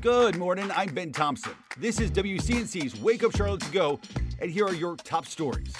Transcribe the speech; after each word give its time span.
Good 0.00 0.38
morning. 0.38 0.70
I'm 0.74 0.94
Ben 0.94 1.12
Thompson. 1.12 1.52
This 1.76 2.00
is 2.00 2.10
WCNC's 2.12 2.98
Wake 3.02 3.22
Up 3.22 3.36
Charlotte 3.36 3.60
to 3.60 3.70
Go, 3.70 4.00
and 4.38 4.50
here 4.50 4.64
are 4.64 4.72
your 4.72 4.96
top 4.96 5.26
stories. 5.26 5.76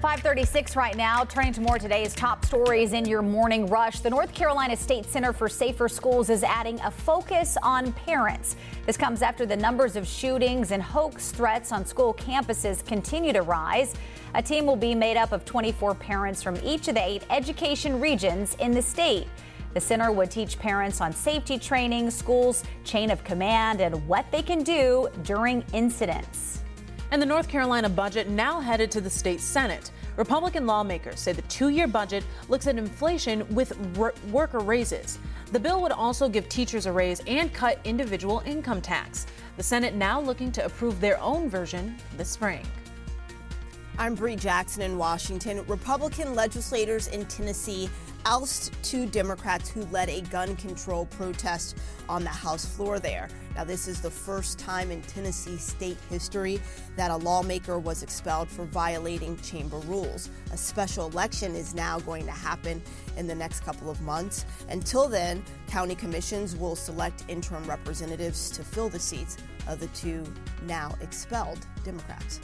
536 0.00 0.74
right 0.74 0.96
now. 0.96 1.22
Turning 1.22 1.52
to 1.52 1.60
more 1.60 1.78
today's 1.78 2.12
top 2.12 2.44
stories 2.44 2.94
in 2.94 3.04
your 3.04 3.22
morning 3.22 3.66
rush. 3.66 4.00
The 4.00 4.10
North 4.10 4.34
Carolina 4.34 4.76
State 4.76 5.06
Center 5.06 5.32
for 5.32 5.48
Safer 5.48 5.88
Schools 5.88 6.30
is 6.30 6.42
adding 6.42 6.80
a 6.80 6.90
focus 6.90 7.56
on 7.62 7.92
parents. 7.92 8.56
This 8.86 8.96
comes 8.96 9.22
after 9.22 9.46
the 9.46 9.56
numbers 9.56 9.94
of 9.94 10.04
shootings 10.04 10.72
and 10.72 10.82
hoax 10.82 11.30
threats 11.30 11.70
on 11.70 11.86
school 11.86 12.12
campuses 12.14 12.84
continue 12.84 13.32
to 13.32 13.42
rise. 13.42 13.94
A 14.34 14.42
team 14.42 14.66
will 14.66 14.74
be 14.74 14.96
made 14.96 15.16
up 15.16 15.30
of 15.30 15.44
24 15.44 15.94
parents 15.94 16.42
from 16.42 16.56
each 16.64 16.88
of 16.88 16.96
the 16.96 17.06
eight 17.06 17.22
education 17.30 18.00
regions 18.00 18.56
in 18.56 18.72
the 18.72 18.82
state. 18.82 19.28
The 19.74 19.80
center 19.80 20.10
would 20.10 20.30
teach 20.30 20.58
parents 20.58 21.00
on 21.00 21.12
safety 21.12 21.58
training, 21.58 22.10
schools, 22.10 22.64
chain 22.84 23.10
of 23.10 23.22
command, 23.22 23.80
and 23.80 24.06
what 24.08 24.30
they 24.32 24.42
can 24.42 24.62
do 24.62 25.08
during 25.22 25.64
incidents. 25.72 26.62
And 27.12 27.20
the 27.20 27.26
North 27.26 27.48
Carolina 27.48 27.88
budget 27.88 28.28
now 28.28 28.60
headed 28.60 28.90
to 28.92 29.00
the 29.00 29.10
state 29.10 29.40
Senate. 29.40 29.90
Republican 30.16 30.66
lawmakers 30.66 31.18
say 31.20 31.32
the 31.32 31.42
two 31.42 31.68
year 31.68 31.86
budget 31.86 32.24
looks 32.48 32.66
at 32.66 32.78
inflation 32.78 33.46
with 33.54 33.76
worker 34.30 34.58
raises. 34.58 35.18
The 35.52 35.58
bill 35.58 35.80
would 35.82 35.92
also 35.92 36.28
give 36.28 36.48
teachers 36.48 36.86
a 36.86 36.92
raise 36.92 37.20
and 37.26 37.52
cut 37.52 37.80
individual 37.84 38.42
income 38.46 38.80
tax. 38.80 39.26
The 39.56 39.62
Senate 39.62 39.94
now 39.94 40.20
looking 40.20 40.52
to 40.52 40.64
approve 40.64 41.00
their 41.00 41.20
own 41.20 41.48
version 41.48 41.96
this 42.16 42.28
spring. 42.28 42.64
I'm 44.00 44.14
Bree 44.14 44.34
Jackson 44.34 44.80
in 44.80 44.96
Washington. 44.96 45.62
Republican 45.66 46.34
legislators 46.34 47.08
in 47.08 47.26
Tennessee 47.26 47.90
oust 48.24 48.72
two 48.82 49.04
Democrats 49.04 49.68
who 49.68 49.84
led 49.92 50.08
a 50.08 50.22
gun 50.22 50.56
control 50.56 51.04
protest 51.04 51.76
on 52.08 52.24
the 52.24 52.30
House 52.30 52.64
floor 52.64 52.98
there. 52.98 53.28
Now, 53.54 53.64
this 53.64 53.86
is 53.86 54.00
the 54.00 54.10
first 54.10 54.58
time 54.58 54.90
in 54.90 55.02
Tennessee 55.02 55.58
state 55.58 55.98
history 56.08 56.62
that 56.96 57.10
a 57.10 57.16
lawmaker 57.16 57.78
was 57.78 58.02
expelled 58.02 58.48
for 58.48 58.64
violating 58.64 59.36
chamber 59.40 59.76
rules. 59.80 60.30
A 60.50 60.56
special 60.56 61.06
election 61.06 61.54
is 61.54 61.74
now 61.74 62.00
going 62.00 62.24
to 62.24 62.32
happen 62.32 62.80
in 63.18 63.26
the 63.26 63.34
next 63.34 63.60
couple 63.64 63.90
of 63.90 64.00
months. 64.00 64.46
Until 64.70 65.08
then, 65.08 65.44
county 65.68 65.94
commissions 65.94 66.56
will 66.56 66.74
select 66.74 67.24
interim 67.28 67.66
representatives 67.66 68.48
to 68.52 68.64
fill 68.64 68.88
the 68.88 68.98
seats 68.98 69.36
of 69.68 69.78
the 69.78 69.88
two 69.88 70.24
now 70.62 70.94
expelled 71.02 71.66
Democrats. 71.84 72.40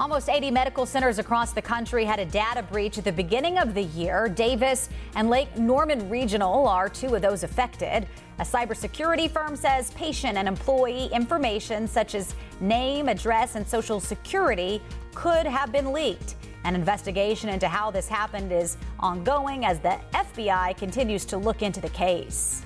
Almost 0.00 0.28
80 0.28 0.52
medical 0.52 0.86
centers 0.86 1.18
across 1.18 1.52
the 1.52 1.60
country 1.60 2.04
had 2.04 2.20
a 2.20 2.24
data 2.24 2.62
breach 2.62 2.98
at 2.98 3.04
the 3.04 3.10
beginning 3.10 3.58
of 3.58 3.74
the 3.74 3.82
year. 3.82 4.28
Davis 4.28 4.88
and 5.16 5.28
Lake 5.28 5.56
Norman 5.58 6.08
Regional 6.08 6.68
are 6.68 6.88
two 6.88 7.16
of 7.16 7.22
those 7.22 7.42
affected. 7.42 8.06
A 8.38 8.42
cybersecurity 8.42 9.28
firm 9.28 9.56
says 9.56 9.90
patient 9.94 10.38
and 10.38 10.46
employee 10.46 11.06
information 11.12 11.88
such 11.88 12.14
as 12.14 12.36
name, 12.60 13.08
address, 13.08 13.56
and 13.56 13.66
social 13.66 13.98
security 13.98 14.80
could 15.16 15.46
have 15.46 15.72
been 15.72 15.92
leaked. 15.92 16.36
An 16.62 16.76
investigation 16.76 17.48
into 17.48 17.66
how 17.66 17.90
this 17.90 18.06
happened 18.06 18.52
is 18.52 18.76
ongoing 19.00 19.64
as 19.64 19.80
the 19.80 19.98
FBI 20.14 20.76
continues 20.76 21.24
to 21.24 21.38
look 21.38 21.62
into 21.62 21.80
the 21.80 21.88
case. 21.88 22.64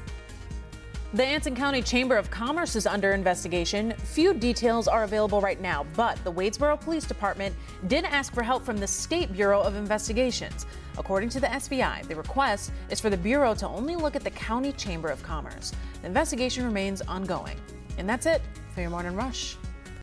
The 1.15 1.27
Anson 1.27 1.55
County 1.55 1.83
Chamber 1.83 2.17
of 2.17 2.31
Commerce 2.31 2.75
is 2.75 2.87
under 2.87 3.13
investigation. 3.13 3.93
Few 3.99 4.33
details 4.33 4.89
are 4.89 5.05
available 5.05 5.43
right 5.43 5.61
now, 5.61 5.85
but 5.95 6.17
the 6.25 6.33
Wadesboro 6.33 6.81
Police 6.81 7.05
Department 7.05 7.55
did 7.87 8.07
ask 8.07 8.33
for 8.33 8.43
help 8.43 8.65
from 8.65 8.79
the 8.79 8.87
State 8.87 9.31
Bureau 9.31 9.61
of 9.61 9.77
Investigations. 9.77 10.65
According 10.97 11.29
to 11.29 11.41
the 11.41 11.49
SBI, 11.49 12.09
the 12.09 12.17
request 12.17 12.73
is 12.89 12.99
for 12.99 13.11
the 13.11 13.17
Bureau 13.19 13.55
to 13.57 13.69
only 13.69 13.95
look 13.95 14.17
at 14.17 14.25
the 14.25 14.31
County 14.31 14.73
Chamber 14.73 15.11
of 15.11 15.23
Commerce. 15.23 15.73
The 16.01 16.07
investigation 16.07 16.65
remains 16.65 17.03
ongoing. 17.03 17.61
And 17.99 18.09
that's 18.09 18.25
it 18.25 18.41
for 18.75 18.81
your 18.81 18.89
morning 18.89 19.15
rush. 19.15 19.59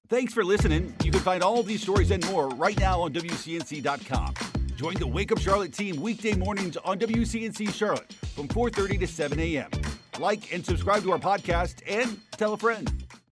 Thanks 0.09 0.31
for 0.31 0.43
listening. 0.43 0.93
You 1.03 1.09
can 1.09 1.21
find 1.21 1.41
all 1.41 1.63
these 1.63 1.81
stories 1.81 2.11
and 2.11 2.23
more 2.29 2.49
right 2.49 2.79
now 2.79 3.01
on 3.01 3.13
WCNC.com. 3.13 4.35
Join 4.75 4.93
the 4.93 5.07
Wake 5.07 5.31
Up 5.31 5.39
Charlotte 5.39 5.73
team 5.73 5.99
weekday 5.99 6.35
mornings 6.35 6.77
on 6.77 6.99
WCNC 6.99 7.73
Charlotte 7.73 8.13
from 8.35 8.47
4:30 8.47 8.99
to 8.99 9.07
7 9.07 9.39
a.m. 9.39 9.71
Like 10.19 10.53
and 10.53 10.65
subscribe 10.65 11.03
to 11.03 11.11
our 11.13 11.17
podcast 11.17 11.81
and 11.87 12.19
tell 12.31 12.51
a 12.53 12.57
friend. 12.57 13.08